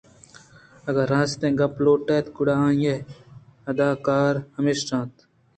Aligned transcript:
اگاں 0.87 1.07
راستیں 1.13 1.53
گپ 1.59 1.73
ءَ 1.77 1.81
لوٹ 1.85 2.07
اِت 2.15 2.25
گڑا 2.35 2.55
آئیءِ 2.67 3.05
اِدا 3.69 3.89
کار 4.05 4.33
ہمیش 4.55 4.79
اِنت 4.93 5.15